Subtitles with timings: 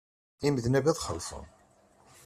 [0.47, 1.43] Imednab ad xellṣen.